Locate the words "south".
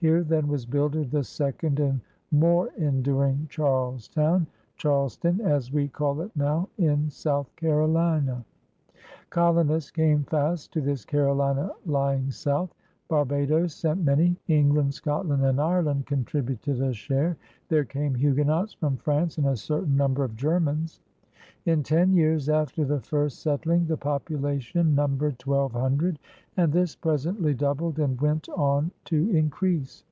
7.08-7.56, 12.30-12.74